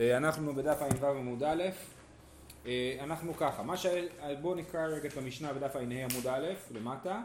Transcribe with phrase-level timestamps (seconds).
[0.00, 1.62] אה, אנחנו בדף ע"ו עמוד א',
[2.66, 3.86] אה, אנחנו ככה, מה ש...
[4.40, 7.22] בואו נקרא רגע את המשנה בדף ע"ה עמוד א', למטה.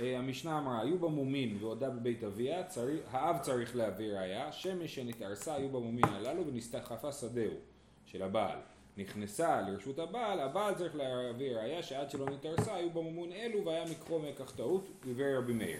[0.00, 5.54] אה, המשנה אמרה, היו במומין ועודה בבית אביה, צריך, האב צריך להביא ראיה, שמש שנתערסה
[5.54, 7.54] היו במומין הללו ונסתחפה שדהו
[8.06, 8.58] של הבעל.
[8.96, 14.20] נכנסה לרשות הבעל, הבעל צריך להביא ראיה שעד שלא נתערסה היו במומון אלו והיה מקרו
[14.56, 15.78] טעות, דיבר רבי מאיר.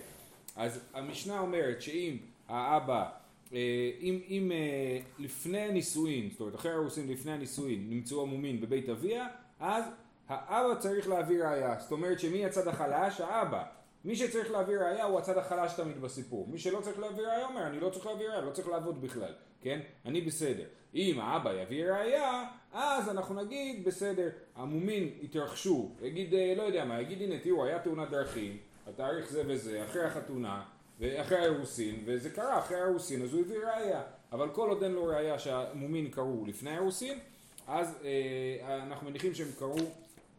[0.57, 2.17] אז המשנה אומרת שאם
[2.49, 3.20] האבא אה,
[3.53, 9.27] אם, אם אה, לפני נישואין, זאת אומרת אחרי הרוסים לפני הנישואין נמצאו עמומין בבית אביה,
[9.61, 9.84] אז
[10.29, 11.77] האבא צריך להביא ראייה.
[11.78, 13.20] זאת אומרת שמי הצד החלש?
[13.20, 13.65] האבא.
[14.05, 16.48] מי שצריך להביא ראייה הוא הצד החלש תמיד בסיפור.
[16.51, 19.33] מי שלא צריך להביא ראייה אומר אני לא צריך להביא ראייה, לא צריך לעבוד בכלל,
[19.61, 19.80] כן?
[20.05, 20.64] אני בסדר.
[20.95, 27.01] אם האבא יביא ראייה, אז אנחנו נגיד בסדר, המומין יתרחשו, יגיד אה, לא יודע מה,
[27.01, 28.56] יגיד הנה תראו היה תאונת דרכים,
[28.87, 30.62] התאריך זה וזה, אחרי החתונה
[31.01, 34.03] ואחרי האירוסין, וזה קרה אחרי האירוסין, אז הוא הביא ראייה.
[34.33, 37.19] אבל כל עוד אין לו ראייה שהמומין קרו לפני האירוסין,
[37.67, 39.79] אז אה, אנחנו מניחים שהם קרו,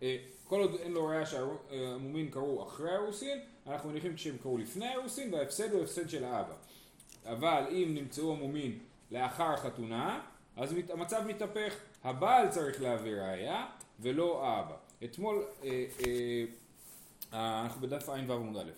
[0.02, 4.86] אה, כל עוד אין לו ראייה שהמומין קרו אחרי האירוסין, אנחנו מניחים שהם קרו לפני
[4.86, 6.53] האירוסין, וההפסד הוא הפסד של האבא.
[7.25, 8.80] אבל אם נמצאו המומין
[9.12, 10.22] לאחר חתונה,
[10.58, 13.66] אז המצב מתהפך, הבעל צריך להביא ראייה
[14.00, 14.75] ולא האבא.
[15.03, 15.86] אתמול, אה,
[17.34, 18.72] אה, אנחנו בדף ע"ו עמוד א',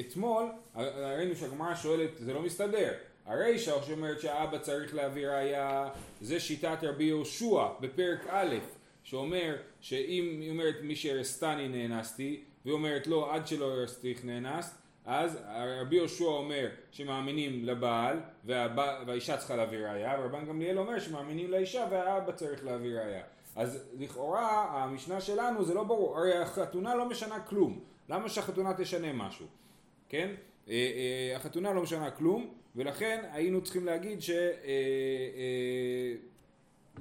[0.00, 0.44] אתמול
[0.76, 2.92] ראינו שהגמרא שואלת, זה לא מסתדר.
[3.26, 5.88] הרישא שאומרת שהאבא צריך להביא ראייה,
[6.20, 8.56] זה שיטת רבי יהושע בפרק א',
[9.02, 15.38] שאומר שאם היא אומרת מי שהרסתני נאנסתי, והיא אומרת לא עד שלא הרסתיך נאנסת, אז
[15.80, 21.86] רבי יהושע אומר שמאמינים לבעל והבע, והאישה צריכה להביא ראייה, ורבן גמליאל אומר שמאמינים לאישה
[21.90, 23.22] והאבא צריך להביא ראייה.
[23.56, 27.80] אז לכאורה המשנה שלנו זה לא ברור, הרי החתונה לא משנה כלום.
[28.08, 29.46] למה שהחתונה תשנה משהו?
[30.08, 30.34] כן?
[30.68, 34.34] אה, אה, החתונה לא משנה כלום, ולכן היינו צריכים להגיד שלא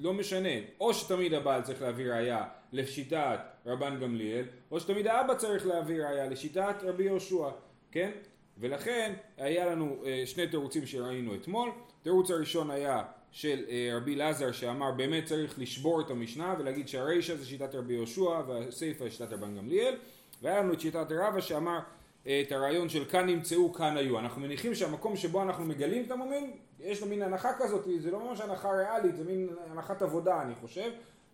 [0.06, 5.68] אה, משנה, או שתמיד הבעל צריך להביא ראייה לשיטת רבן גמליאל, או שתמיד האבא צריך
[5.68, 7.50] להביא ראייה לשיטת רבי יהושע,
[7.92, 8.12] כן?
[8.58, 11.72] ולכן היה לנו שני תירוצים שראינו אתמול,
[12.02, 13.04] התירוץ הראשון היה
[13.34, 13.64] של
[13.94, 19.10] רבי אלעזר שאמר באמת צריך לשבור את המשנה ולהגיד שהרישא זה שיטת רבי יהושע והסיפא
[19.10, 19.96] שיטת רבן גמליאל
[20.42, 21.80] והיה לנו את שיטת רבא שאמר
[22.28, 24.20] אה, את הרעיון של כאן נמצאו, כאן היו.
[24.20, 28.20] אנחנו מניחים שהמקום שבו אנחנו מגלים את המומין, יש לו מין הנחה כזאת, זה לא
[28.20, 30.92] ממש הנחה ריאלית, זה מין הנחת עבודה אני חושב,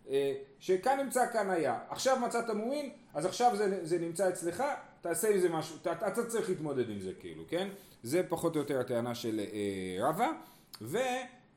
[0.09, 1.79] אה, שכאן נמצא, כאן היה.
[1.89, 4.63] עכשיו מצאת מומין, אז עכשיו זה, זה נמצא אצלך,
[5.01, 7.67] תעשה עם זה משהו, אתה, צריך להתמודד עם זה כאילו, כן?
[8.03, 10.31] זה פחות או יותר הטענה של אה, רבא,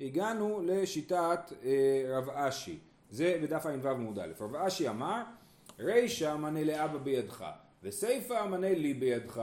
[0.02, 2.78] והגענו לשיטת אה, רב אשי,
[3.10, 5.22] זה בדף ע"ו עמוד א', רב אשי אמר
[5.78, 7.44] רישא מנה לאבא בידך,
[7.82, 9.42] וסיפא מנה לי בידך.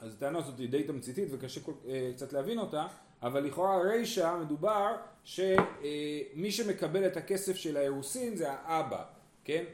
[0.00, 2.86] אז הטענה הזאת היא די תמציתית וקשה אה, קצת להבין אותה,
[3.22, 9.04] אבל לכאורה רישא מדובר שמי שמקבל את הכסף של האירוסין זה האבא,
[9.44, 9.64] כן?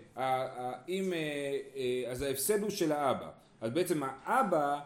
[0.89, 3.31] אם, אה, אה, אז ההפסד הוא של האבא.
[3.61, 4.81] אז בעצם האבא,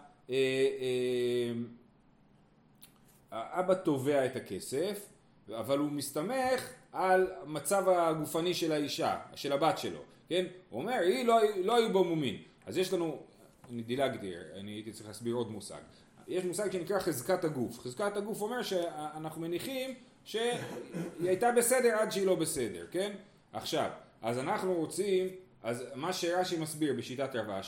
[3.31, 5.07] האבא תובע את הכסף,
[5.51, 10.01] אבל הוא מסתמך על מצב הגופני של האישה, של הבת שלו.
[10.29, 10.47] כן?
[10.71, 12.37] הוא אומר, היא לא, לא היו בו מומין.
[12.67, 13.23] אז יש לנו,
[13.71, 15.81] אני דילגתי, אני הייתי צריך להסביר עוד מושג.
[16.29, 17.79] יש מושג שנקרא חזקת הגוף.
[17.79, 20.51] חזקת הגוף אומר שאנחנו מניחים שהיא
[21.25, 23.13] הייתה בסדר עד שהיא לא בסדר, כן?
[23.53, 23.91] עכשיו,
[24.23, 25.29] אז אנחנו רוצים,
[25.63, 27.61] אז מה שרש"י מסביר בשיטת רב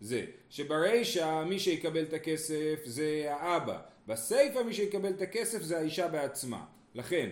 [0.00, 6.08] זה שברישא מי שיקבל את הכסף זה האבא, בסיפא מי שיקבל את הכסף זה האישה
[6.08, 6.64] בעצמה.
[6.94, 7.28] לכן,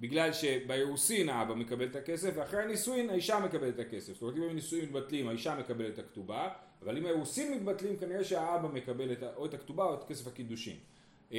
[0.00, 4.12] בגלל שבאירוסין האבא מקבל את הכסף ואחרי הנישואין האישה מקבלת את הכסף.
[4.12, 6.48] זאת אומרת אם הנישואין מתבטלים האישה מקבלת את הכתובה
[6.82, 10.76] אבל אם האירוסין מתבטלים כנראה שהאבא מקבל את, או את הכתובה או את כסף הקידושין.
[11.32, 11.38] אמ,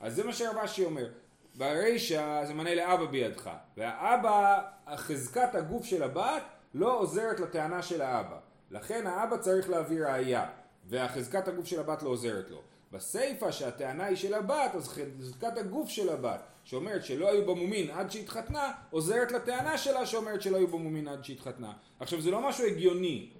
[0.00, 1.08] אז זה מה שהרבשי אומר.
[1.54, 4.62] ברישא זה מנה לאבא בידך והאבא,
[4.96, 6.42] חזקת הגוף של הבת
[6.74, 8.38] לא עוזרת לטענה של האבא.
[8.70, 10.48] לכן האבא צריך להביא ראייה
[10.84, 12.62] והחזקת הגוף של הבת לא עוזרת לו.
[12.92, 18.10] בסיפא שהטענה היא של הבת, אז חזקת הגוף של הבת, שאומרת שלא היו במומין עד
[18.10, 21.72] שהתחתנה, עוזרת לטענה שלה שאומרת שלא היו במומין עד שהתחתנה.
[22.00, 23.30] עכשיו זה לא משהו הגיוני,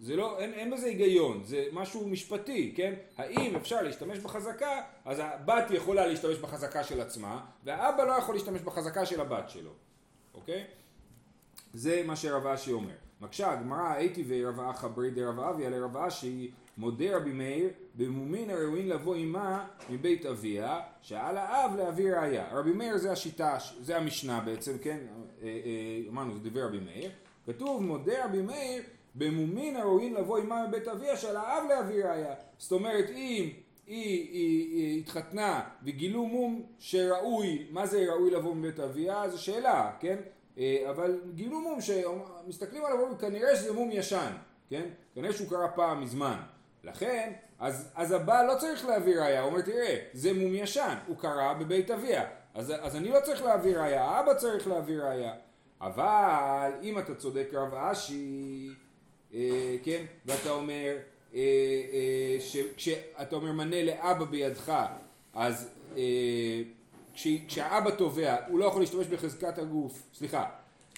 [0.00, 2.94] זה לא, אין, אין בזה היגיון, זה משהו משפטי, כן?
[3.16, 8.60] האם אפשר להשתמש בחזקה, אז הבת יכולה להשתמש בחזקה של עצמה, והאבא לא יכול להשתמש
[8.60, 9.70] בחזקה של הבת שלו,
[10.34, 10.64] אוקיי?
[11.74, 12.94] זה מה שרב אשי אומר.
[13.20, 18.88] מקשה הגמרא הייתי ורב אחא ברי דרב אביה לרב אשי מודה רבי מאיר במומין הראוין
[18.88, 22.46] לבוא עמה מבית אביה שעל האב להביא ראיה.
[22.52, 24.98] רבי מאיר זה השיטה, זה המשנה בעצם, כן?
[25.42, 27.10] אה, אה, אמרנו זה דבר רבי מאיר.
[27.46, 28.82] כתוב מודה רבי מאיר
[29.14, 32.34] במומין הראוין לבוא עמה מבית אביה שעל האב להביא ראיה.
[32.58, 33.52] זאת אומרת אם היא,
[33.86, 39.28] היא, היא התחתנה וגילו מום שראוי, מה זה ראוי לבוא מבית אביה?
[39.28, 40.16] זו שאלה, כן?
[40.58, 44.32] אה, אבל גילו מום שמסתכלים עליו וכנראה שזה מום ישן,
[44.70, 44.88] כן?
[45.14, 46.36] כנראה שהוא קרה פעם מזמן.
[46.84, 51.16] לכן, אז, אז הבעל לא צריך להביא ראייה, הוא אומר תראה, זה מום ישן, הוא
[51.16, 52.24] קרה בבית אביה.
[52.54, 55.32] אז, אז אני לא צריך להביא ראייה, האבא צריך להביא ראייה.
[55.80, 58.68] אבל אם אתה צודק רב אשי,
[59.34, 60.96] אה, כן, ואתה אומר,
[61.34, 61.40] אה,
[61.92, 62.36] אה,
[62.76, 64.72] כשאתה אומר מנה לאבא בידך,
[65.34, 66.62] אז אה,
[67.48, 70.44] כשהאבא תובע הוא לא יכול להשתמש בחזקת הגוף, סליחה,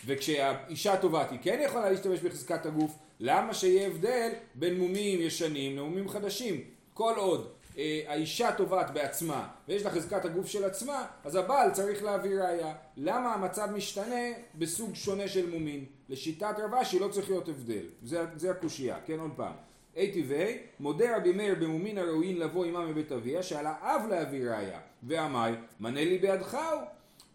[0.07, 6.09] וכשהאישה תובעת היא כן יכולה להשתמש בחזקת הגוף, למה שיהיה הבדל בין מומים ישנים למומים
[6.09, 6.61] חדשים?
[6.95, 12.03] כל עוד אה, האישה תובעת בעצמה ויש לה חזקת הגוף של עצמה, אז הבעל צריך
[12.03, 12.75] להביא ראייה.
[12.97, 15.85] למה המצב משתנה בסוג שונה של מומין?
[16.09, 17.85] לשיטת רבשי לא צריך להיות הבדל.
[18.03, 19.53] זה, זה הקושייה, כן עוד פעם.
[19.97, 24.81] A טבעי, מודה רבי מאיר במומין הראויין לבוא עמה מבית אביה, שעל האב להביא ראייה.
[25.03, 26.83] ועמי, מנה לי בידך הוא.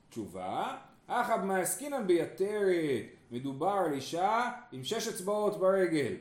[0.09, 0.75] תשובה,
[1.07, 6.13] אחא במעסקינן ביתרת, מדובר על אישה עם שש אצבעות ברגל.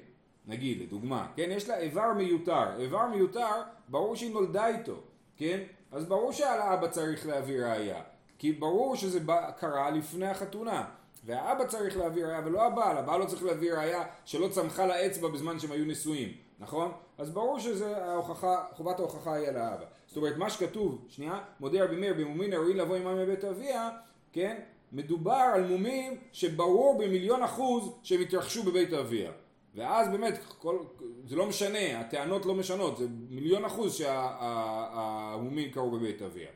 [0.47, 2.81] נגיד, לדוגמה, כן, יש לה איבר מיותר.
[2.81, 5.01] איבר מיותר, ברור שהיא נולדה איתו,
[5.37, 5.61] כן?
[5.93, 8.03] אז ברור שעל האבא צריך להביא ראייה.
[8.39, 9.21] כי ברור שזה
[9.59, 10.85] קרה לפני החתונה.
[11.25, 15.29] והאבא צריך להביא ראייה ולא הבעל, הבעל לא צריך להביא ראייה שלא צמחה לה אצבע
[15.29, 16.93] בזמן שהם היו נשואים, נכון?
[17.19, 19.85] אז ברור שזה ההוכחה, חובת ההוכחה היא על האבא.
[20.07, 23.91] זאת אומרת, מה שכתוב, שנייה, מודה רבי מאיר במומין הראויים לבוא עמם מבית אביה,
[24.33, 24.61] כן?
[24.93, 29.33] מדובר על מומים שברור במיליון אחוז שהם התרחשו בבית אביה.
[29.75, 30.79] ואז באמת, כל,
[31.25, 36.49] זה לא משנה, הטענות לא משנות, זה מיליון אחוז שהמומים קרו בבית אביה.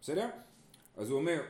[0.00, 0.26] בסדר?
[0.96, 1.40] אז הוא אומר,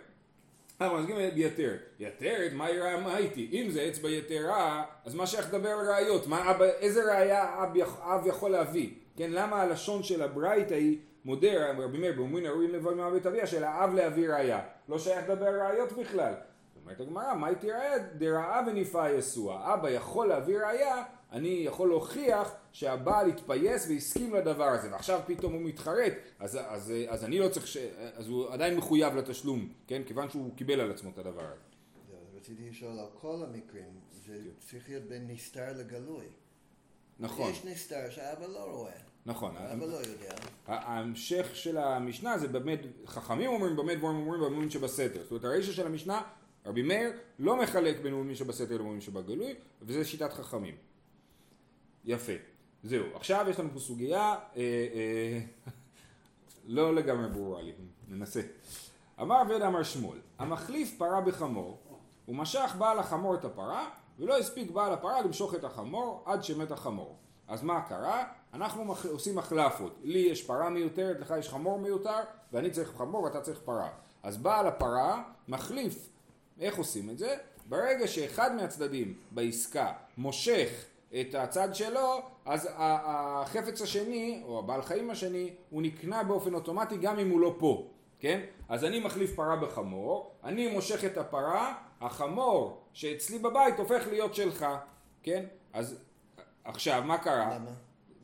[0.81, 1.81] אנחנו מסכים ביתרת.
[1.99, 3.51] יתרת, מה יראה מה הייתי?
[3.53, 6.27] אם זה אצבע יתרה, אז מה שייך לדבר על ראיות?
[6.61, 8.91] איזה ראייה אב, אב יכול להביא?
[9.17, 13.47] כן, למה הלשון של הברייתא היא מודה, רבי מאיר, באומרים הראויים לבוא עם בית אביה,
[13.47, 14.61] של האב להביא ראייה.
[14.89, 16.35] לא שייך לדבר על ראיות בכלל.
[16.83, 17.99] אומרת הגמרא, מה הייתי ראייה?
[17.99, 19.75] דרעה וניפה יסוע.
[19.75, 21.03] אבא יכול להביא ראייה,
[21.33, 27.25] אני יכול להוכיח שהבעל התפייס והסכים לדבר הזה, ועכשיו פתאום הוא מתחרט, אז, אז, אז
[27.25, 27.77] אני לא צריך, ש...
[28.15, 30.03] אז הוא עדיין מחויב לתשלום, כן?
[30.07, 31.69] כיוון שהוא קיבל על עצמו את הדבר הזה.
[32.37, 34.67] רציתי לשאול על כל המקרים, זה כן.
[34.67, 36.25] צריך להיות בין נסתר לגלוי.
[37.19, 37.51] נכון.
[37.51, 38.93] יש נסתר שהאבא לא רואה.
[39.27, 39.57] נכון.
[39.57, 40.35] האבא לא יודע.
[40.67, 45.23] ההמשך של המשנה זה באמת, חכמים אומרים במה דברים אומרים במומים שבסתר.
[45.23, 46.23] זאת אומרת הרישה של המשנה,
[46.67, 50.77] רבי מאיר לא מחלק בין מומים שבסתר למומים שבגלוי, וזה שיטת חכמים.
[52.05, 52.33] יפה.
[52.83, 55.41] זהו, עכשיו יש לנו פה סוגיה אה, אה,
[56.67, 57.73] לא לגמרי ברורה לי,
[58.09, 58.41] ננסה.
[59.21, 61.79] אמר עבד אמר שמואל, המחליף פרה בחמור,
[62.27, 66.71] הוא משך בעל החמור את הפרה, ולא הספיק בעל הפרה למשוך את החמור עד שמת
[66.71, 67.17] החמור.
[67.49, 68.25] אז מה קרה?
[68.55, 69.07] אנחנו מח...
[69.07, 69.99] עושים מחלפות.
[70.03, 72.21] לי יש פרה מיותרת, לך יש חמור מיותר,
[72.53, 73.89] ואני צריך חמור ואתה צריך פרה.
[74.23, 76.09] אז בעל הפרה מחליף.
[76.61, 77.37] איך עושים את זה?
[77.69, 80.85] ברגע שאחד מהצדדים בעסקה מושך
[81.21, 87.19] את הצד שלו, אז החפץ השני, או הבעל חיים השני, הוא נקנה באופן אוטומטי גם
[87.19, 87.87] אם הוא לא פה,
[88.19, 88.41] כן?
[88.69, 94.67] אז אני מחליף פרה בחמור, אני מושך את הפרה, החמור שאצלי בבית הופך להיות שלך,
[95.23, 95.45] כן?
[95.73, 96.05] אז
[96.65, 97.55] עכשיו, מה קרה?
[97.55, 97.71] למה?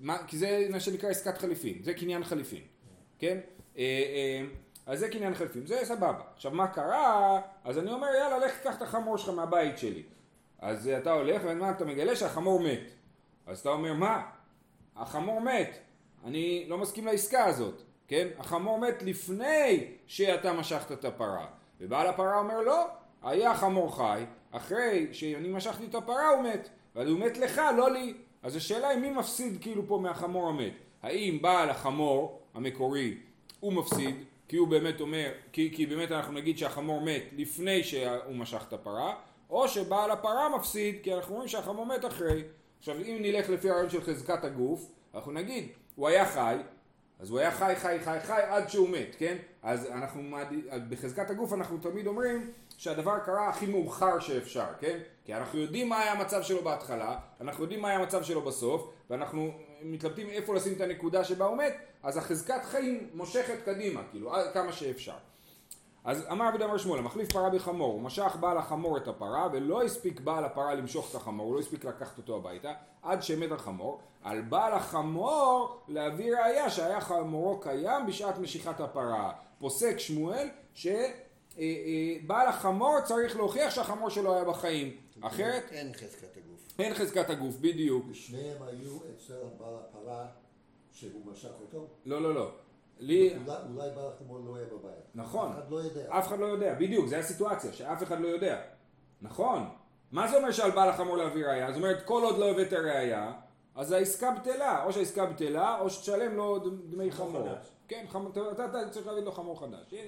[0.00, 2.62] מה, כי זה מה שנקרא עסקת חליפין, זה קניין חליפין,
[3.18, 3.38] כן?
[3.78, 4.46] אה, אה,
[4.86, 6.20] אז זה קניין חליפין, זה סבבה.
[6.34, 7.40] עכשיו מה קרה?
[7.64, 10.02] אז אני אומר יאללה לך תקח את החמור שלך מהבית שלי.
[10.64, 12.90] אז אתה הולך ומה אתה מגלה שהחמור מת.
[13.46, 14.22] אז אתה אומר מה?
[14.96, 15.78] החמור מת.
[16.24, 18.28] אני לא מסכים לעסקה הזאת, כן?
[18.38, 21.46] החמור מת לפני שאתה משכת את הפרה.
[21.80, 22.86] ובעל הפרה אומר לא,
[23.22, 26.68] היה חמור חי, אחרי שאני משכתי את הפרה הוא מת.
[26.96, 28.14] אבל הוא מת לך, לא לי.
[28.42, 30.74] אז השאלה היא מי מפסיד כאילו פה מהחמור המת.
[31.02, 33.14] האם בעל החמור המקורי
[33.60, 34.16] הוא מפסיד,
[34.48, 38.72] כי הוא באמת אומר, כי, כי באמת אנחנו נגיד שהחמור מת לפני שהוא משך את
[38.72, 39.14] הפרה,
[39.50, 42.42] או שבעל הפרה מפסיד, כי אנחנו רואים שהחמור מת אחרי.
[42.78, 46.56] עכשיו אם נלך לפי הרעיון של חזקת הגוף, אנחנו נגיד, הוא היה חי,
[47.20, 49.36] אז הוא היה חי חי חי חי עד שהוא מת, כן?
[49.62, 50.36] אז אנחנו,
[50.88, 54.98] בחזקת הגוף אנחנו תמיד אומרים שהדבר קרה הכי מאוחר שאפשר, כן?
[55.24, 58.90] כי אנחנו יודעים מה היה המצב שלו בהתחלה, אנחנו יודעים מה היה המצב שלו בסוף,
[59.10, 59.50] ואנחנו
[59.82, 64.72] מתלבטים איפה לשים את הנקודה שבה הוא מת, אז החזקת חיים מושכת קדימה, כאילו, כמה
[64.72, 65.14] שאפשר.
[66.04, 69.82] אז אמר רבי דמר שמואל, המחליף פרה בחמור, הוא משך בעל החמור את הפרה ולא
[69.82, 74.00] הספיק בעל הפרה למשוך את החמור, הוא לא הספיק לקחת אותו הביתה עד שמת החמור,
[74.22, 79.32] על בעל החמור להביא ראייה שהיה חמורו קיים בשעת משיכת הפרה.
[79.58, 86.68] פוסק שמואל שבעל החמור צריך להוכיח שהחמור שלו היה בחיים, אחרת אין חזקת הגוף.
[86.78, 88.06] אין חזקת הגוף, בדיוק.
[88.10, 90.26] ושניהם היו אצל בעל הפרה
[90.92, 91.86] שהוא משך אותו?
[92.06, 92.50] לא, לא, לא.
[92.98, 93.36] לי...
[93.36, 95.04] אולי, אולי בעל החמור לא יהיה בבית.
[95.14, 95.52] נכון.
[95.52, 96.18] אף אחד לא יודע.
[96.18, 98.62] אף אחד לא יודע, בדיוק, זה הסיטואציה, שאף אחד לא יודע.
[99.22, 99.68] נכון.
[100.12, 101.72] מה זה אומר שעל בעל החמור להביא ראייה?
[101.72, 103.32] זאת אומרת, כל עוד לא הבאת ראייה,
[103.74, 104.84] אז העסקה בטלה.
[104.84, 106.58] או שהעסקה בטלה, או שתשלם לו
[106.90, 107.48] דמי חמור.
[107.48, 107.66] חדש.
[107.88, 109.92] כן, חמור, אתה, אתה, אתה צריך להביא לו חמור חדש.
[109.92, 110.06] יש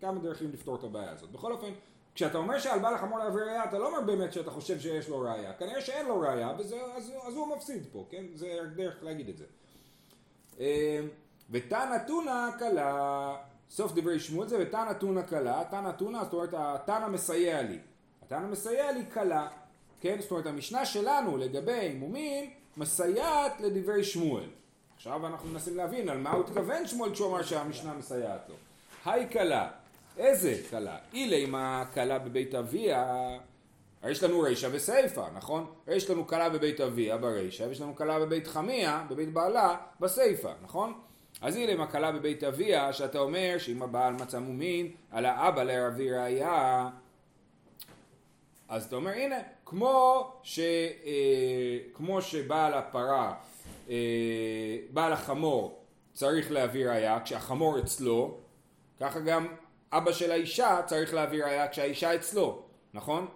[0.00, 1.30] כמה דרכים לפתור את הבעיה הזאת.
[1.30, 1.70] בכל אופן,
[2.14, 5.20] כשאתה אומר שעל בעל החמור להביא ראייה, אתה לא אומר באמת שאתה חושב שיש לו
[5.20, 5.52] ראייה.
[5.52, 6.74] כנראה שאין לו ראייה, אז,
[7.26, 8.24] אז הוא מפסיד פה, כן?
[8.34, 9.44] זה רק דרך להגיד את זה.
[11.50, 13.36] ותנא תונא קלה,
[13.70, 17.78] סוף דברי שמואל זה ותנא תונא קלה, תנא תונא זאת אומרת התנא מסייע לי,
[18.22, 19.48] התנא מסייע לי קלה,
[20.00, 20.16] כן?
[20.20, 24.48] זאת אומרת המשנה שלנו לגבי מומים מסייעת לדברי שמואל.
[24.96, 28.54] עכשיו אנחנו מנסים להבין על מה הוא התכוון שמואל כשהוא אמר שהמשנה מסייעת לו.
[29.04, 29.68] היי קלה,
[30.16, 30.98] איזה קלה?
[31.12, 33.38] אילי מה קלה בבית אביה
[34.04, 35.66] יש לנו רישא וסיפא, נכון?
[35.88, 40.92] יש לנו כלה בבית אביה ברישא, ויש לנו כלה בבית חמיה, בבית בעלה, בסיפא, נכון?
[41.46, 46.88] אז מה כלה בבית אביה, שאתה אומר שאם הבעל מצא מומין, על האבא להביא ראייה,
[48.68, 49.36] אז אתה אומר הנה,
[49.66, 50.58] כמו, ש,
[51.04, 53.34] אה, כמו שבעל הפרה,
[53.90, 53.94] אה,
[54.90, 58.38] בעל החמור צריך להביא ראייה כשהחמור אצלו,
[59.00, 59.46] ככה גם
[59.92, 62.62] אבא של האישה צריך להביא ראייה כשהאישה אצלו,
[62.94, 63.26] נכון?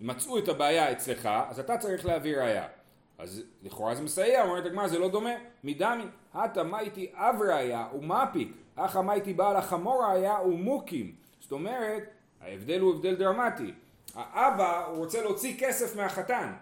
[0.00, 2.79] מצאו את הבעיה אצלך, אז אתה צריך להביא ראייה.
[3.20, 5.30] אז לכאורה זה מסייע, אומרת הגמרא זה לא דומה.
[5.64, 11.14] מדמי, הטה מייטי אב ראייה ומפיק, אחא מייטי בעל החמור ראייה ומוקים.
[11.40, 12.02] זאת אומרת,
[12.40, 13.72] ההבדל הוא הבדל דרמטי.
[14.14, 16.52] האבא הוא רוצה להוציא כסף מהחתן,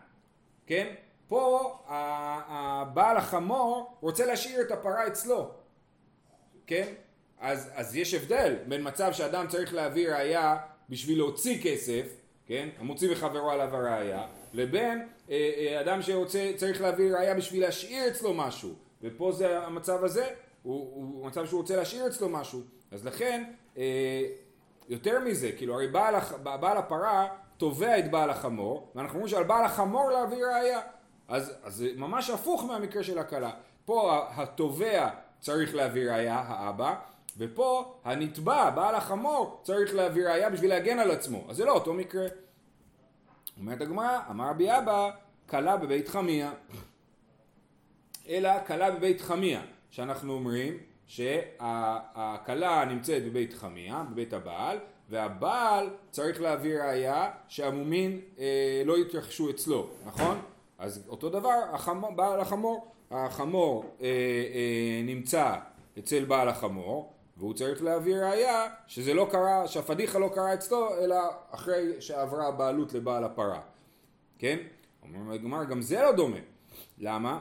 [0.67, 0.95] כן?
[1.29, 5.50] פה הבעל החמור רוצה להשאיר את הפרה אצלו,
[6.67, 6.93] כן?
[7.41, 10.57] אז, אז יש הבדל בין מצב שאדם צריך להביא ראייה
[10.88, 12.07] בשביל להוציא כסף,
[12.49, 12.69] כן?
[12.78, 18.35] המוציא מחברו עליו הראייה, לבין אה, אה, אדם שרוצה, צריך להביא ראייה בשביל להשאיר אצלו
[18.35, 20.26] משהו, ופה זה המצב הזה,
[20.62, 24.23] הוא, הוא מצב שהוא רוצה להשאיר אצלו משהו, אז לכן, אה,
[24.88, 29.64] יותר מזה, כאילו הרי בעל, בעל הפרה תובע את בעל החמור, ואנחנו אומרים שעל בעל
[29.64, 30.81] החמור להביא ראייה,
[31.28, 33.50] אז, אז זה ממש הפוך מהמקרה של הכלה,
[33.85, 35.09] פה התובע
[35.40, 36.95] צריך להביא ראייה, האבא,
[37.38, 41.45] ופה הנתבע, בעל החמור, צריך להביא ראייה בשביל להגן על עצמו.
[41.49, 42.26] אז זה לא אותו מקרה.
[43.59, 45.11] אומרת הגמרא, אמר רבי אבא,
[45.49, 46.52] כלה בבית חמיה.
[48.28, 54.78] אלא כלה בבית חמיה, שאנחנו אומרים שהכלה נמצאת בבית חמיה, בבית הבעל,
[55.09, 60.38] והבעל צריך להביא ראייה שהמומין אה, לא יתרחשו אצלו, נכון?
[60.78, 65.54] אז אותו דבר, החמור, בעל החמור, החמור אה, אה, נמצא
[65.99, 71.16] אצל בעל החמור, והוא צריך להביא ראייה שזה לא קרה, שהפדיחה לא קרה אצלו, אלא
[71.50, 73.61] אחרי שעברה הבעלות לבעל הפרה,
[74.38, 74.59] כן?
[75.02, 76.38] אומרים הגמר, גם זה לא דומה.
[76.99, 77.40] למה?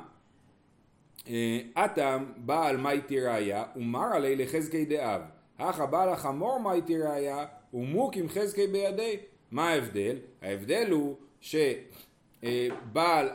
[1.74, 5.22] אטם בעל מייטי ראייה ומר עלי לחזקי דאב.
[5.58, 9.18] אך הבעל החמור מייטי ראייה ומוק עם חזקי בידי.
[9.52, 10.18] מה ההבדל?
[10.42, 13.30] ההבדל הוא שבעל,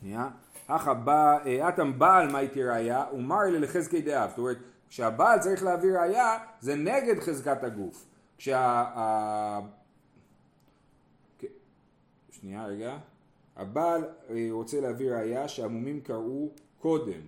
[0.00, 0.43] שנייה, אך
[1.68, 4.30] אטם בעל מייטי ראייה ומר עלי לחזקי דאב.
[4.30, 4.56] זאת אומרת,
[4.88, 8.06] כשהבעל צריך להביא ראייה זה נגד חזקת הגוף.
[8.38, 8.84] כשה...
[12.30, 12.96] שנייה רגע.
[13.56, 17.20] הבעל אה, רוצה להביא ראייה שהמומים קראו קודם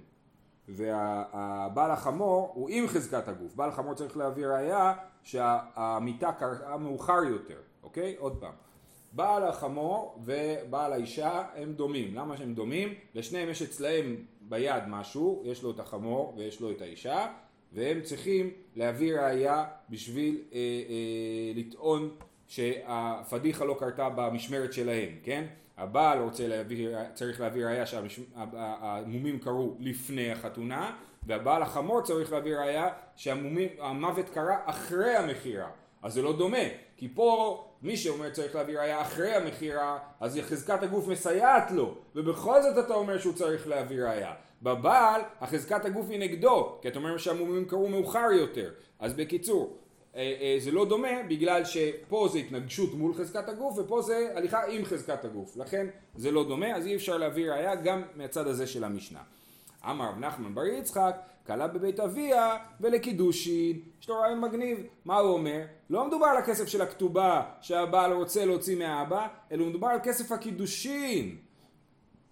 [0.68, 3.54] והבעל החמור הוא עם חזקת הגוף.
[3.54, 8.16] בעל החמור צריך להביא ראייה שהמיטה קראה מאוחר יותר, אוקיי?
[8.18, 8.52] עוד פעם.
[9.16, 12.14] בעל החמור ובעל האישה הם דומים.
[12.14, 12.94] למה שהם דומים?
[13.14, 17.26] לשניהם יש אצלהם ביד משהו, יש לו את החמור ויש לו את האישה
[17.72, 22.10] והם צריכים להביא ראייה בשביל אה, אה, לטעון
[22.46, 25.44] שהפדיחה לא קרתה במשמרת שלהם, כן?
[25.76, 30.96] הבעל רוצה להביא, צריך להביא ראייה שהמומים קרו לפני החתונה
[31.26, 35.70] והבעל החמור צריך להביא ראייה שהמוות קרה אחרי המכירה
[36.02, 36.58] אז זה לא דומה
[36.96, 42.62] כי פה מי שאומר צריך להביא ראייה אחרי המכירה אז חזקת הגוף מסייעת לו ובכל
[42.62, 47.18] זאת אתה אומר שהוא צריך להביא ראייה בבעל החזקת הגוף היא נגדו כי אתה אומר
[47.18, 48.70] שהמומים קרו מאוחר יותר.
[48.98, 49.76] אז בקיצור
[50.16, 54.66] אה, אה, זה לא דומה בגלל שפה זה התנגשות מול חזקת הגוף ופה זה הליכה
[54.66, 55.56] עם חזקת הגוף.
[55.56, 59.20] לכן זה לא דומה אז אי אפשר להביא ראייה גם מהצד הזה של המשנה.
[59.90, 61.16] אמר רב נחמן בר יצחק
[61.46, 65.60] כלה בבית אביה ולקידושין יש לו רעיון מגניב מה הוא אומר?
[65.90, 71.36] לא מדובר על הכסף של הכתובה שהבעל רוצה להוציא מהאבא אלא מדובר על כסף הקידושין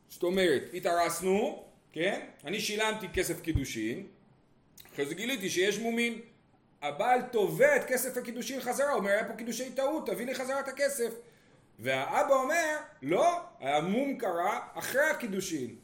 [0.08, 2.20] זאת אומרת התארסנו כן?
[2.44, 4.06] אני שילמתי כסף קידושין
[4.92, 6.20] אחרי זה גיליתי שיש מומין
[6.84, 10.60] הבעל תובע את כסף הקידושין חזרה, הוא אומר היה פה קידושי טעות, תביא לי חזרה
[10.60, 11.14] את הכסף.
[11.78, 15.76] והאבא אומר, לא, המום קרה אחרי הקידושין.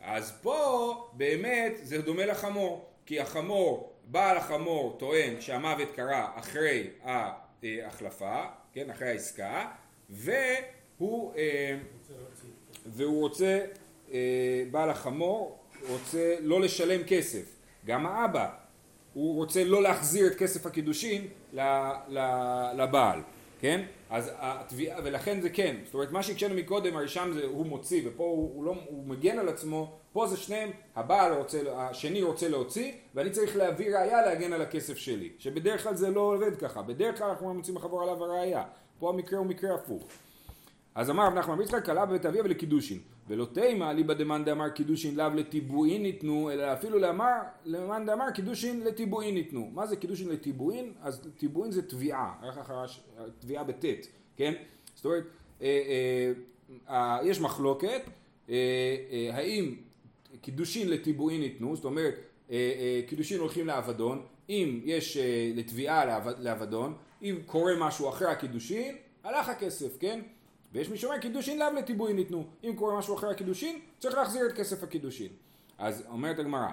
[0.00, 6.90] אז פה באמת זה דומה לחמור, כי החמור, בעל החמור טוען שהמוות קרה אחרי
[7.62, 9.68] ההחלפה, כן, אחרי העסקה,
[10.10, 11.78] והוא, אה,
[12.86, 13.60] והוא רוצה,
[14.12, 17.56] אה, בעל החמור רוצה לא לשלם כסף.
[17.86, 18.48] גם האבא,
[19.14, 21.26] הוא רוצה לא להחזיר את כסף הקידושין
[22.74, 23.20] לבעל,
[23.58, 23.84] כן?
[24.10, 28.24] אז התביעה, ולכן זה כן, זאת אומרת מה שהקשינו מקודם, הראשון זה הוא מוציא ופה
[28.24, 32.92] הוא, הוא, לא, הוא מגן על עצמו, פה זה שניהם, הבעל רוצה, השני רוצה להוציא
[33.14, 37.18] ואני צריך להביא ראייה להגן על הכסף שלי, שבדרך כלל זה לא עובד ככה, בדרך
[37.18, 38.64] כלל אנחנו מוצאים לחבור עליו הראייה,
[38.98, 40.02] פה המקרה הוא מקרה הפוך.
[40.96, 42.98] אז אמר רב נחמן יצחק כלה בבית אביה ולקידושין
[43.28, 47.32] ולא תימא אליבא דמאן דאמר קידושין לאו לטיבועין ניתנו אלא אפילו לאמר
[47.64, 50.92] למאן דאמר קידושין לטיבועין ניתנו מה זה קידושין לטיבועין?
[51.02, 52.34] אז טיבועין זה טביעה,
[53.38, 54.52] טביעה בטית, כן?
[54.94, 55.24] זאת אומרת
[55.62, 56.32] אה, אה,
[56.88, 58.02] אה, יש מחלוקת
[58.48, 58.54] אה,
[59.10, 59.74] אה, האם
[60.40, 62.14] קידושין לטיבועין ניתנו זאת אומרת
[62.50, 68.96] אה, אה, קידושין הולכים לאבדון אם יש אה, לטביעה לאבדון אם קורה משהו אחרי הקידושין
[69.24, 70.20] הלך הכסף, כן?
[70.72, 72.44] ויש מי שאומר קידושין לאו לטיבועין ניתנו.
[72.64, 75.28] אם קורה משהו אחר הקידושין, צריך להחזיר את כסף הקידושין.
[75.78, 76.68] אז אומרת הגמרא,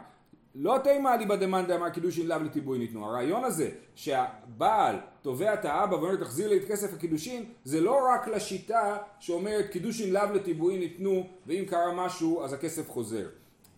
[0.55, 3.05] לא תימא אליבא דמאן דאמר קידושין לאו לטיבועין ניתנו.
[3.05, 8.27] הרעיון הזה שהבעל תובע את האבא ואומר תחזיר לי את כסף הקידושין, זה לא רק
[8.27, 13.27] לשיטה שאומרת קידושין לאו לטיבועין ניתנו ואם קרה משהו אז הכסף חוזר.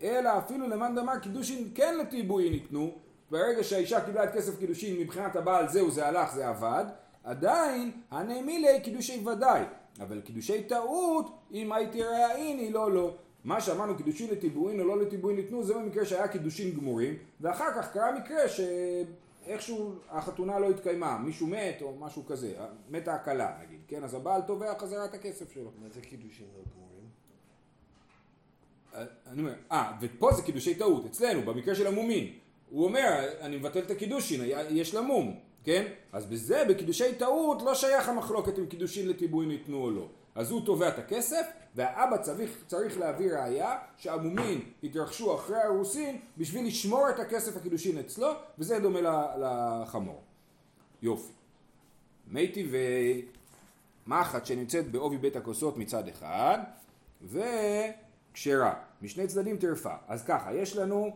[0.02, 2.92] אלא אפילו למאן דאמר קידושין כן לטיבועין ניתנו,
[3.32, 6.86] ברגע שהאישה קיבלה את כסף קידושין מבחינת הבעל זהו זה הלך זה אבד,
[7.24, 9.64] עדיין הני מילי קידושי ודאי.
[10.00, 13.16] אבל קידושי טעות, אם הייתי ראיני, לא, לא.
[13.44, 17.92] מה שאמרנו קידושין לטיבועין או לא לטיבועין ניתנו, זה במקרה שהיה קידושין גמורים, ואחר כך
[17.94, 22.54] קרה מקרה שאיכשהו החתונה לא התקיימה, מישהו מת או משהו כזה,
[22.90, 24.04] מתה הכלה נגיד, כן?
[24.04, 25.72] אז הבעל תובע חזרה את הכסף שלו.
[25.82, 27.06] מה זה קידושין לא גמורים?
[28.96, 32.34] אה, אני אומר, אה, ופה זה קידושי טעות, אצלנו, במקרה של המומין.
[32.70, 35.40] הוא אומר, אני מבטל את הקידושין, יש לה מום.
[35.66, 35.86] כן?
[36.12, 40.08] אז בזה, בקידושי טעות, לא שייך המחלוקת אם קידושין לטיבוי ניתנו או לא.
[40.36, 46.68] אז הוא תובע את הכסף, והאבא צריך, צריך להביא ראייה שהמומין התרחשו אחרי האירוסין בשביל
[46.68, 49.00] לשמור את הכסף הקידושין אצלו, וזה דומה
[49.38, 50.22] לחמור.
[51.02, 51.32] יופי.
[52.28, 52.68] מתי
[54.08, 56.60] ומחט שנמצאת בעובי בית הכוסות מצד אחד,
[57.24, 59.94] וכשרה, משני צדדים טרפה.
[60.08, 61.12] אז ככה, יש לנו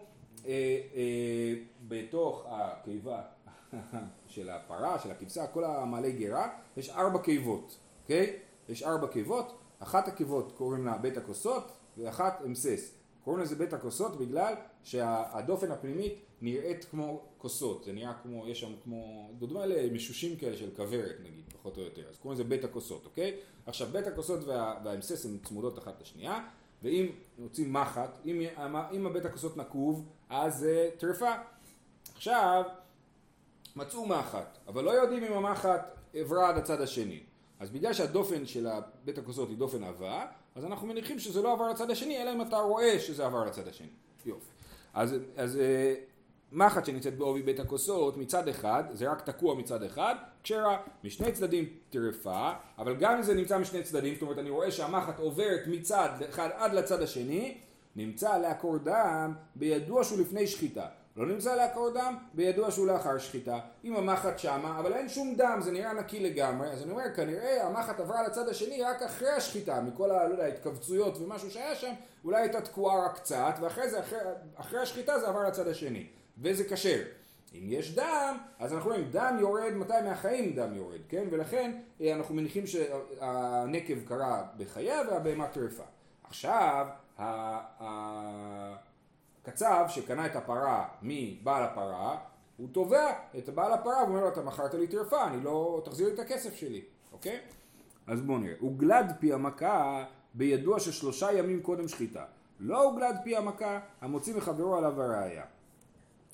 [0.45, 0.51] אה,
[0.95, 1.53] אה,
[1.87, 3.21] בתוך הקיבה
[4.27, 8.39] של הפרה, של הכבשה, כל המעלה גרה, יש ארבע קיבות, אוקיי?
[8.69, 12.93] יש ארבע קיבות, אחת הקיבות קוראים לה בית הכוסות ואחת אמסס.
[13.23, 14.53] קוראים לזה בית הכוסות בגלל
[14.83, 20.69] שהדופן הפנימית נראית כמו כוסות, זה נראה כמו, יש שם כמו, דוגמה למשושים כאלה של
[20.75, 23.37] כוורת נגיד, פחות או יותר, אז קוראים לזה בית הכוסות, אוקיי?
[23.65, 26.47] עכשיו בית הכוסות וה, והאמסס הן צמודות אחת לשנייה,
[26.83, 28.41] ואם רוצים מחט, אם,
[28.91, 31.31] אם הבית הכוסות נקוב, אז זה טרפה.
[32.15, 32.63] עכשיו,
[33.79, 37.19] מצאו מחט, אבל לא יודעים אם המחט עברה עד הצד השני.
[37.59, 38.67] אז בגלל שהדופן של
[39.05, 42.41] בית הכוסות היא דופן עבה, אז אנחנו מניחים שזה לא עבר לצד השני, אלא אם
[42.41, 43.87] אתה רואה שזה עבר לצד השני.
[44.25, 44.49] יופי.
[44.93, 45.93] אז, אז אה,
[46.51, 51.65] מחט שנמצאת בעובי בית הכוסות מצד אחד, זה רק תקוע מצד אחד, כשרה משני צדדים
[51.89, 56.09] טרפה, אבל גם אם זה נמצא משני צדדים, זאת אומרת אני רואה שהמחט עוברת מצד
[56.29, 57.57] אחד עד לצד השני,
[57.95, 60.85] נמצא לעקור דם בידוע שהוא לפני שחיטה.
[61.19, 63.59] לא נמצא לעקור דם, בידוע שהוא לאחר שחיטה.
[63.83, 67.67] אם המחט שמה, אבל אין שום דם, זה נראה נקי לגמרי, אז אני אומר, כנראה
[67.67, 72.61] המחט עברה לצד השני רק אחרי השחיטה, מכל לא ההתכווצויות ומשהו שהיה שם, אולי הייתה
[72.61, 74.19] תקועה רק קצת, ואחרי זה, אחרי,
[74.55, 77.01] אחרי השחיטה זה עבר לצד השני, וזה כשר.
[77.53, 81.27] אם יש דם, אז אנחנו רואים דם יורד, מתי מהחיים דם יורד, כן?
[81.31, 85.83] ולכן אה, אנחנו מניחים שהנקב קרה בחייה והבהמה טרפה.
[86.23, 86.87] עכשיו,
[89.43, 92.17] קצב שקנה את הפרה מבעל הפרה,
[92.57, 96.13] הוא תובע את בעל הפרה ואומר לו אתה מכרת לי טרפה, אני לא, תחזיר לי
[96.13, 97.39] את הכסף שלי, אוקיי?
[98.07, 98.55] אז בואו נראה.
[98.59, 102.25] הוגלד פי המכה בידוע ששלושה ימים קודם שחיטה.
[102.59, 105.43] לא הוגלד פי המכה, המוציא מחברו עליו הראייה.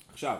[0.08, 0.38] עכשיו,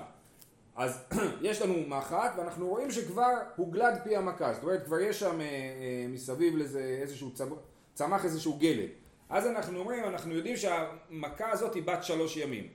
[0.76, 1.04] אז
[1.48, 5.46] יש לנו מחט ואנחנו רואים שכבר הוגלד פי המכה, זאת אומרת כבר יש שם אה,
[5.46, 7.58] אה, מסביב לזה איזשהו צמח,
[7.94, 8.88] צמח איזשהו גלד.
[9.28, 12.68] אז אנחנו אומרים, אנחנו יודעים שהמכה הזאת היא בת שלוש ימים,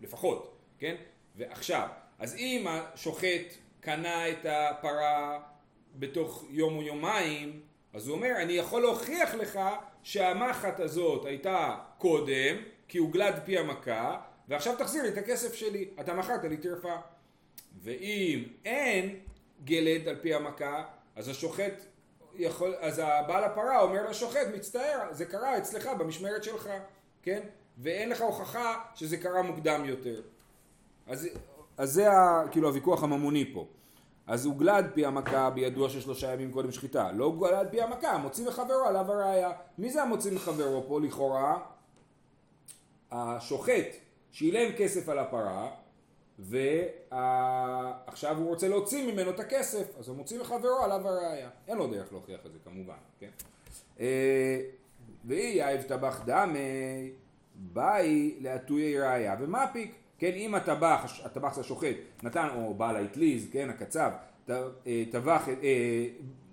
[0.00, 0.94] לפחות, כן?
[1.36, 1.88] ועכשיו,
[2.18, 5.40] אז אם השוחט קנה את הפרה
[5.94, 7.60] בתוך יום או יומיים,
[7.92, 9.60] אז הוא אומר, אני יכול להוכיח לך
[10.02, 12.56] שהמחט הזאת הייתה קודם,
[12.88, 16.96] כי הוגלד פי המכה, ועכשיו תחזיר לי את הכסף שלי, אתה מכרת לי טרפה.
[17.82, 19.18] ואם אין
[19.64, 20.84] גלד על פי המכה,
[21.16, 21.84] אז השוחט
[22.36, 26.70] יכול, אז הבעל הפרה אומר לשוחט, מצטער, זה קרה אצלך במשמרת שלך,
[27.22, 27.40] כן?
[27.78, 30.22] ואין לך הוכחה שזה קרה מוקדם יותר.
[31.06, 31.28] אז,
[31.76, 33.66] אז זה ה, כאילו הוויכוח הממוני פה.
[34.26, 37.12] אז הוגלה על פי המכה בידוע ששלושה ימים קודם שחיטה.
[37.12, 39.52] לא הוגלה על פי המכה, המוציא מחברו עליו הראייה.
[39.78, 41.58] מי זה המוציא מחברו פה לכאורה?
[43.10, 43.86] השוחט
[44.32, 45.70] שילם כסף על הפרה
[46.38, 51.50] ועכשיו הוא רוצה להוציא ממנו את הכסף אז הוא מוציא מחברו עליו הראייה.
[51.68, 53.28] אין לו דרך להוכיח את זה כמובן, כן?
[54.00, 54.60] אה,
[55.24, 57.12] ואי יאיב טבח דמי
[57.54, 63.70] באי להטויי ראייה ומפיק כן אם הטבח, הטבח זה השוחט נתן או בעל האטליז כן
[63.70, 64.10] הקצב
[64.50, 64.62] אה,
[65.10, 66.06] טבח אה,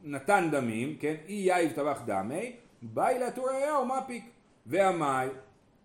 [0.04, 4.26] נתן דמים כן אי יאיב טבח דמי באי להטויי ראייה ומפיק
[4.66, 5.28] והמאי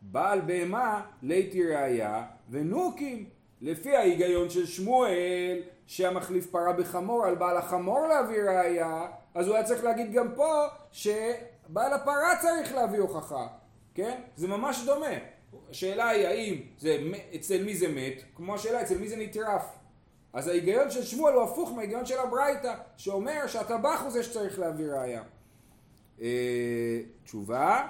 [0.02, 3.24] בעל בהמה ליתי ראייה ונוקים
[3.60, 9.64] לפי ההיגיון של שמואל שהמחליף פרה בחמור על בעל החמור להביא ראייה אז הוא היה
[9.64, 13.46] צריך להגיד גם פה שבעל הפרה צריך להביא הוכחה
[13.96, 14.20] כן?
[14.36, 15.06] זה ממש דומה.
[15.70, 16.98] השאלה היא האם זה
[17.34, 18.22] אצל מי זה מת?
[18.34, 19.62] כמו השאלה אצל מי זה נטרף?
[20.32, 24.86] אז ההיגיון של שמואל הוא הפוך מההיגיון של הברייתא שאומר שהטבח הוא זה שצריך להביא
[24.86, 25.22] ראייה.
[26.20, 27.88] אה, תשובה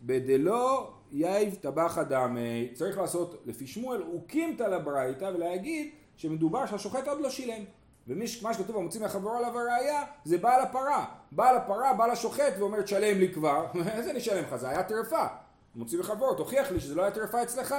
[0.00, 7.30] בדלא יאיב טבח אדמי, צריך לעשות לפי שמואל אוקימתא לברייתא ולהגיד שמדובר שהשוחט עוד לא
[7.30, 7.64] שילם.
[8.08, 11.04] ומה שכתוב המוציא מהחברו עליו הראייה זה בעל הפרה.
[11.32, 14.56] בעל הפרה בא לשוחט ואומר תשלם לי כבר, איזה אני אשלם לך?
[14.56, 15.26] זה היה טרפה.
[15.74, 17.74] מוציא מחברו, תוכיח לי שזה לא היה טרפה אצלך,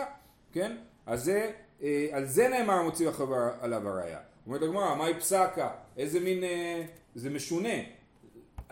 [0.52, 0.78] כן?
[1.06, 1.52] אז זה,
[1.84, 4.19] אה, על זה נאמר המוציא מחברו עליו הראייה.
[4.48, 5.69] אומרת הגמרא, מהי פסקה?
[5.98, 6.84] איזה מין, אה,
[7.15, 7.78] זה משונה.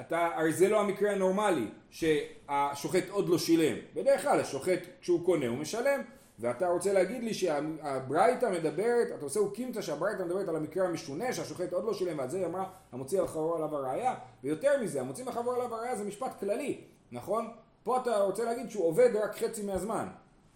[0.02, 3.78] אתה, הרי זה לא המקרה הנורמלי, שהשוחט עוד לא שילם.
[3.96, 6.02] בדרך כלל השוחט כשהוא קונה הוא משלם,
[6.40, 11.74] ואתה רוצה להגיד לי שהברייתא מדברת, אתה עושה אוקימתא שהברייתא מדברת על המקרה המשונה שהשוחט
[11.74, 15.54] עוד לא שילם ועל זה היא אמרה המוציא לחבור עליו הראייה ויותר מזה המוציא לחבור
[15.54, 17.48] עליו הראייה זה משפט כללי נכון?
[17.84, 20.08] פה אתה רוצה להגיד שהוא עובד רק חצי מהזמן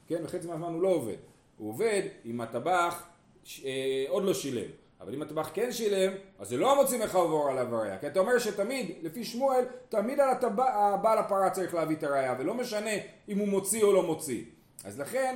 [0.07, 0.21] כן?
[0.23, 1.17] וחצי מהזמן הוא לא עובד
[1.57, 3.03] הוא עובד עם הטבח
[3.65, 7.75] אה, עוד לא שילם אבל אם הטבח כן שילם, אז זה לא המוציא מחבור עליו
[7.75, 7.97] הראייה.
[7.97, 12.35] כי אתה אומר שתמיד, לפי שמואל, תמיד על הטבע, בעל הפרה צריך להביא את הראייה,
[12.39, 12.91] ולא משנה
[13.29, 14.43] אם הוא מוציא או לא מוציא.
[14.85, 15.35] אז לכן,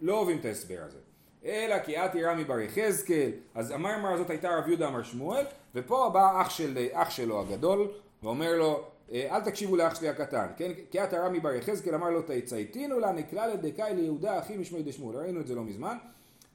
[0.00, 0.98] לא אוהבים את ההסבר הזה.
[1.44, 6.10] אלא כי את רמי בר יחזקאל, אז המרמר הזאת הייתה רב יהודה אמר שמואל, ופה
[6.12, 7.88] בא אח, של, אח שלו הגדול,
[8.22, 10.72] ואומר לו, אל תקשיבו לאח שלי הקטן, כן?
[10.90, 15.16] כי את רמי בר יחזקאל אמר לו תצייתינו לה נקרא לדקאי ליהודה אחי משמי דשמואל,
[15.16, 15.96] ראינו את זה לא מזמן.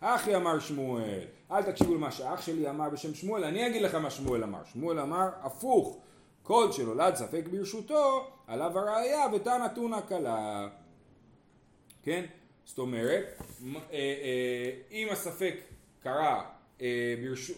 [0.01, 1.19] אחי אמר שמואל,
[1.51, 4.59] אל תקשיבו למה שאח שלי אמר בשם שמואל, אני אגיד לך מה שמואל אמר.
[4.65, 5.97] שמואל אמר הפוך,
[6.43, 10.67] כל שנולד ספק ברשותו, עליו הראייה ותא נתונה קלה.
[12.03, 12.25] כן?
[12.65, 13.41] זאת אומרת,
[13.75, 15.55] אה, אה, אם הספק
[16.03, 16.45] קרה
[16.81, 17.57] אה, ברשות,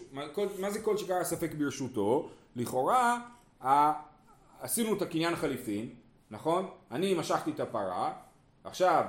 [0.58, 2.30] מה זה כל שקרה ספק ברשותו?
[2.56, 3.20] לכאורה
[4.60, 5.88] עשינו את הקניין חליפין,
[6.30, 6.70] נכון?
[6.90, 8.12] אני משכתי את הפרה,
[8.64, 9.04] עכשיו,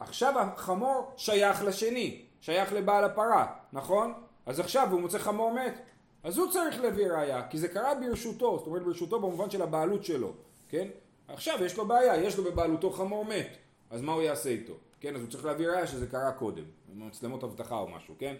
[0.00, 4.12] עכשיו החמור שייך לשני, שייך לבעל הפרה, נכון?
[4.46, 5.80] אז עכשיו הוא מוצא חמור מת,
[6.22, 10.04] אז הוא צריך להביא ראייה, כי זה קרה ברשותו, זאת אומרת ברשותו במובן של הבעלות
[10.04, 10.32] שלו,
[10.68, 10.88] כן?
[11.28, 13.56] עכשיו יש לו בעיה, יש לו בבעלותו חמור מת,
[13.90, 14.72] אז מה הוא יעשה איתו?
[15.00, 18.36] כן, אז הוא צריך להביא ראייה שזה קרה קודם, מצלמות אבטחה או משהו, כן?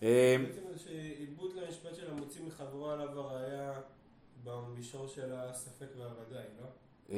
[0.00, 0.86] בעצם יש
[1.18, 3.72] עיבוד למשפט של המוציא מחברו עליו הראייה
[4.44, 7.16] במישור של הספק והוודאי, לא?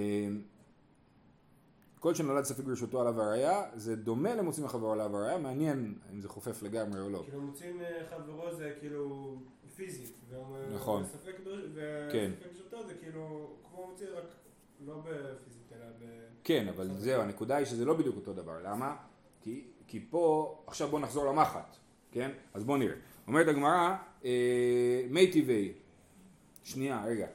[1.99, 6.21] אה, כל שנולד ספק ברשותו עליו הראייה, זה דומה למוצאים מחברו עליו הראייה, מעניין אם
[6.21, 7.23] זה חופף לגמרי או לא.
[7.25, 9.37] כאילו מוצאים אה, חברו זה כאילו
[9.77, 10.17] פיזית,
[10.75, 11.37] נכון, וספק
[12.13, 12.31] כן.
[12.47, 14.25] ברשותו זה כאילו כמו מוציא רק
[14.87, 16.05] לא בפיזית אלא ב...
[16.45, 18.97] כן, אבל זהו, הנקודה היא שזה לא בדיוק אותו דבר, למה?
[19.41, 21.77] כי, כי פה, עכשיו בוא נחזור למחט,
[22.13, 22.31] כן?
[22.55, 22.95] אז בוא נראה.
[23.27, 25.73] אומרת הגמרא, אה, מי טבעי,
[26.63, 27.27] שנייה, רגע.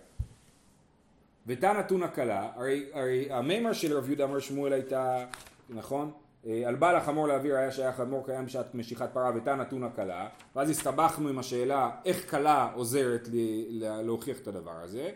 [1.47, 5.25] ותא נתון הקלה, הרי, הרי המימר של רב יהודה אמר שמואל הייתה,
[5.69, 6.11] נכון?
[6.45, 10.27] אה, על בעל החמור להעביר היה שהיה חמור קיים בשעת משיכת פרה ותא נתון הקלה
[10.55, 15.09] ואז הסתבכנו עם השאלה איך קלה עוזרת לי להוכיח את הדבר הזה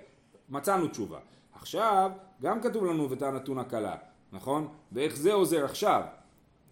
[0.49, 1.19] מצאנו תשובה
[1.53, 2.11] עכשיו
[2.41, 3.95] גם כתוב לנו ותא נתון הקלה
[4.33, 4.67] נכון?
[4.91, 6.01] ואיך זה עוזר עכשיו?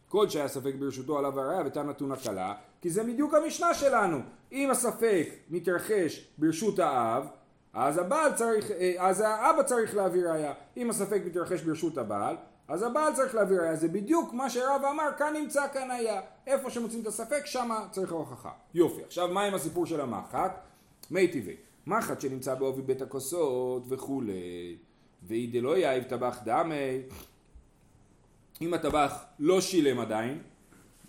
[0.08, 4.18] כל שהיה ספק ברשותו עליו הראיה ותא נתון הקלה כי זה בדיוק המשנה שלנו
[4.52, 7.28] אם הספק מתרחש ברשות האב
[7.76, 10.54] אז הבעל צריך, אה, אז האבא צריך להביא ראייה.
[10.78, 12.36] אם הספק מתרחש ברשות הבעל,
[12.68, 13.76] אז הבעל צריך להביא ראייה.
[13.76, 16.22] זה בדיוק מה שרב אמר, כאן נמצא, כאן היה.
[16.48, 18.52] איפה שמוצאים את הספק, שמה צריך הוכחה.
[18.74, 19.04] יופי.
[19.04, 20.60] עכשיו, מה עם הסיפור של המחט?
[21.12, 21.56] מי טבעי.
[21.88, 24.78] מחט שנמצא בעובי בית הכוסות וכולי.
[25.24, 27.02] ואי דלא יאיב טבח דמי.
[28.62, 30.42] אם הטבח לא שילם עדיין,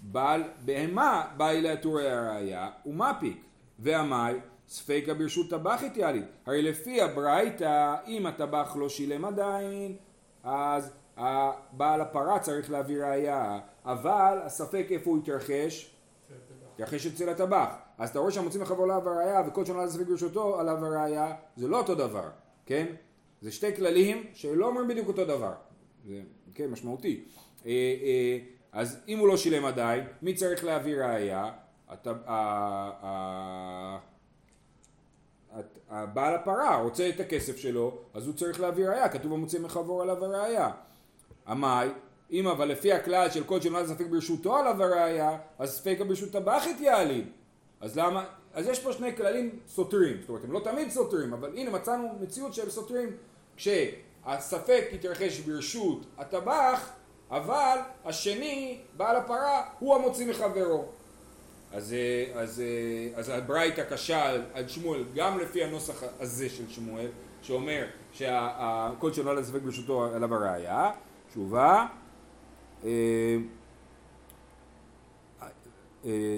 [0.01, 3.43] בעל בהמה באי לעטורי הראייה ומפיק.
[3.79, 4.35] והמאי
[4.69, 6.25] ספקה ברשות טבח איתיאלית.
[6.47, 9.97] הרי לפי הברייתא, אם הטבח לא שילם עדיין,
[10.45, 10.93] אז
[11.73, 15.97] בעל הפרה צריך להביא ראייה, אבל הספק איפה הוא התרחש?
[16.75, 17.69] התרחש אצל הטבח.
[17.99, 21.79] אז אתה רואה שהמוציא מחברו עליו הראייה וכל שנה לספק ברשותו עליו הראייה, זה לא
[21.79, 22.29] אותו דבר,
[22.67, 22.87] כן?
[23.41, 25.53] זה שתי כללים שלא אומרים בדיוק אותו דבר.
[26.07, 26.21] זה
[26.55, 27.25] כן משמעותי.
[27.67, 28.39] אה, אה,
[28.73, 31.51] אז אם הוא לא שילם עדיין, מי צריך להביא ראייה?
[35.91, 40.25] בעל הפרה רוצה את הכסף שלו, אז הוא צריך להביא ראייה, כתוב המוציא מחבור עליו
[40.25, 40.71] הראייה.
[41.47, 41.89] עמאי,
[42.31, 46.81] אם אבל לפי הכלל של כל שנולד ספק ברשותו עליו הראייה, אז ספק ברשות טבחית
[46.81, 47.31] יעלים.
[47.81, 51.51] אז למה, אז יש פה שני כללים סותרים, זאת אומרת הם לא תמיד סותרים, אבל
[51.57, 53.17] הנה מצאנו מציאות של סותרים,
[53.57, 56.91] כשהספק יתרחש ברשות הטבח,
[57.31, 60.85] אבל השני, בעל הפרה, הוא המוציא מחברו.
[61.73, 66.69] אז, אה, אז, אה, אז הברייתא קשה על, על שמואל גם לפי הנוסח הזה של
[66.69, 67.09] שמואל
[67.43, 70.91] שאומר שכל שנולד הספק ברשותו עליו הראייה.
[71.31, 71.87] תשובה
[72.85, 73.37] אה,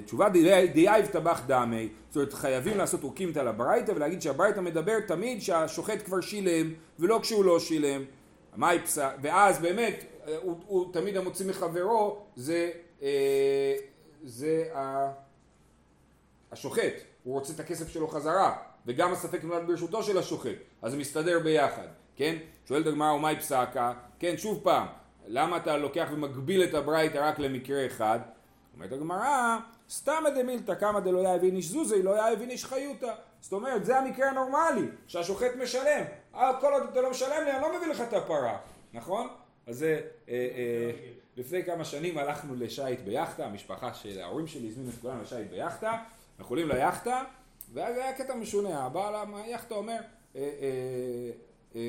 [0.05, 0.29] תשובה
[0.73, 1.88] דייב טבח דמי.
[2.09, 7.45] זאת אומרת חייבים לעשות אוקימתא לברייתא ולהגיד שהברייתא מדבר תמיד שהשוחט כבר שילם ולא כשהוא
[7.45, 8.05] לא שילם.
[9.23, 10.05] ואז באמת
[10.43, 12.71] הוא, הוא תמיד המוציא מחברו זה
[14.22, 14.64] זה
[16.52, 16.92] השוחט,
[17.24, 21.38] הוא רוצה את הכסף שלו חזרה, וגם הספק נולד ברשותו של השוחט, אז זה מסתדר
[21.38, 22.37] ביחד, כן?
[22.64, 24.87] שואלת הגמרא ומאי פסקה, כן, שוב פעם,
[25.26, 28.18] למה אתה לוקח ומגביל את הברייתא רק למקרה אחד?
[28.74, 29.59] אומרת הגמרא,
[29.90, 33.14] סתמא דמילתא קמא דלא יאהב איניש זוזי לא יאהב איניש חיותא.
[33.40, 36.04] זאת אומרת, זה המקרה הנורמלי, שהשוחט משלם.
[36.35, 38.59] אה, כל עוד אתה לא משלם לי, אני לא מביא לך את הפרה,
[38.92, 39.28] נכון?
[39.66, 40.00] אז זה...
[40.28, 40.90] אה, אה,
[41.38, 46.03] לפני כמה שנים הלכנו לשייט ביאכטה, המשפחה של ההורים שלי הזמינו את כולנו לשייט ביאכטה,
[46.38, 47.22] אנחנו עולים ליאכטה,
[47.72, 49.98] ואז היה קטע משונה, הבעל היאכטה אומר,
[50.37, 51.31] אה, אה,
[51.74, 51.81] אה,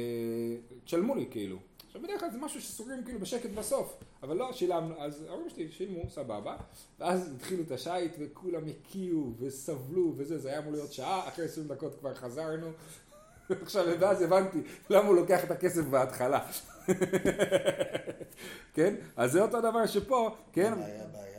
[0.86, 1.58] תשלמו לי כאילו.
[1.88, 5.72] עכשיו בדרך כלל זה משהו שסוגרים כאילו בשקט בסוף, אבל לא שילמנו, אז ההורים שלי
[5.72, 6.58] שילמו, סבבה,
[7.00, 11.68] ואז התחילו את השייט וכולם הקיאו וסבלו וזה, זה היה אמור להיות שעה, אחרי עשרים
[11.68, 12.68] דקות כבר חזרנו,
[13.64, 16.40] עכשיו ואז הבנתי למה הוא לוקח את הכסף בהתחלה.
[18.76, 18.96] כן?
[19.18, 20.74] אז זה אותו דבר שפה, כן?
[20.74, 21.39] היה בעיה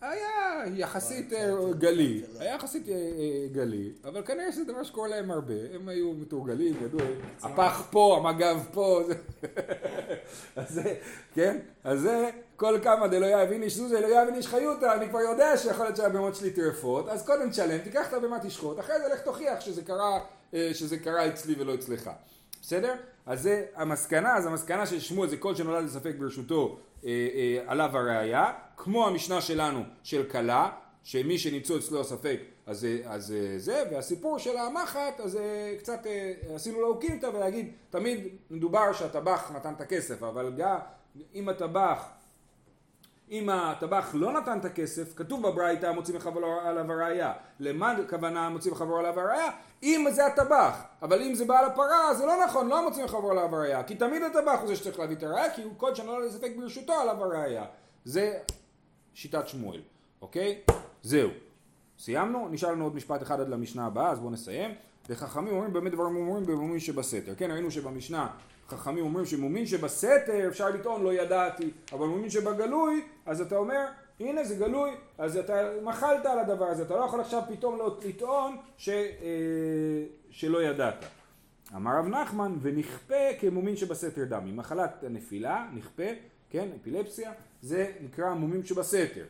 [0.00, 5.30] היה יחסית אה, גלי, היה יחסית אה, אה, גלי, אבל כנראה שזה דבר שקורה להם
[5.30, 7.00] הרבה, הם היו מתורגלים, ידעו,
[7.42, 9.00] הפח פה, המגב פה,
[10.56, 10.94] אז זה,
[11.34, 11.58] כן?
[11.84, 15.56] אז זה, כל כמה דלא יאבין איש זוזה, לא יאבין איש חיותא, אני כבר יודע
[15.56, 19.20] שיכול להיות שהבהמות שלי טרפות, אז קודם תשלם, תיקח את הבהמה תשחוט, אחרי זה לך
[19.20, 20.20] תוכיח שזה קרה,
[20.72, 22.10] שזה קרה אצלי ולא אצלך,
[22.62, 22.94] בסדר?
[23.26, 26.78] אז זה המסקנה, אז המסקנה של שמואל זה כל שנולד לספק ברשותו
[27.66, 30.70] עליו הראייה, כמו המשנה שלנו של כלה,
[31.02, 36.80] שמי שנמצאו אצלו הספק אז, אז זה, והסיפור של המחט, אז אה, קצת אה, עשינו
[36.80, 40.76] לו אוקימתא ולהגיד, תמיד מדובר שהטבח נתן את הכסף, אבל גם
[41.34, 42.08] אם הטבח
[43.30, 47.32] אם הטבח לא נתן את הכסף, כתוב בברייתא מוציא מחברו עליו הראייה.
[47.60, 49.50] למה הכוונה מוציא מחברו עליו הראייה?
[49.82, 50.82] אם זה הטבח.
[51.02, 53.82] אבל אם זה בעל הפרה, זה לא נכון, לא מוציא מחברו עליו הראייה.
[53.82, 56.50] כי תמיד הטבח הוא זה שצריך להביא את הראייה, כי הוא כל שנה לא לספק
[56.58, 57.64] ברשותו עליו הראייה.
[58.04, 58.38] זה
[59.14, 59.80] שיטת שמואל,
[60.22, 60.60] אוקיי?
[61.02, 61.30] זהו.
[61.98, 62.48] סיימנו?
[62.48, 64.74] נשאר לנו עוד משפט אחד עד למשנה הבאה, אז בואו נסיים.
[65.10, 67.34] וחכמים אומרים באמת דברים אומרים במומין שבסתר.
[67.36, 68.28] כן, ראינו שבמשנה
[68.68, 73.86] חכמים אומרים שמומין שבסתר אפשר לטעון לא ידעתי, אבל מומין שבגלוי, אז אתה אומר,
[74.20, 77.98] הנה זה גלוי, אז אתה מחלת על הדבר הזה, אתה לא יכול עכשיו פתאום לא
[78.04, 78.96] לטעון ש, אה,
[80.30, 81.04] שלא ידעת.
[81.76, 84.56] אמר רב נחמן, ונכפה כמומין שבסתר דם.
[84.56, 86.02] מחלת הנפילה, נכפה,
[86.50, 89.24] כן, אפילפסיה, זה נקרא מומים שבסתר.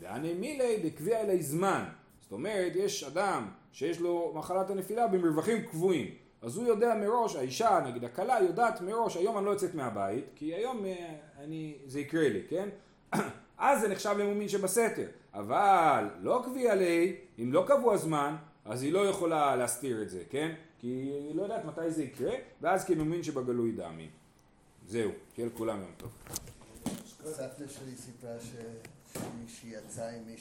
[0.00, 1.84] דעני מילי דקביע אלי זמן.
[2.22, 6.14] זאת אומרת, יש אדם שיש לו מחלת הנפילה במרווחים קבועים.
[6.42, 10.54] אז הוא יודע מראש, האישה נגיד הכלה יודעת מראש היום אני לא יוצאת מהבית כי
[10.54, 12.68] היום אה, אני, זה יקרה לי, כן?
[13.58, 18.92] אז זה נחשב למומין שבסתר, אבל לא קביע לי, אם לא קבוע זמן, אז היא
[18.92, 20.54] לא יכולה להסתיר את זה, כן?
[20.78, 24.08] כי היא לא יודעת מתי זה יקרה, ואז כמומין שבגלוי דמי.
[24.86, 26.10] זהו, שיהיה לכולם יום טוב.
[27.24, 30.32] סבתא שלי סיפרה שמישהי יצאה עם מישהו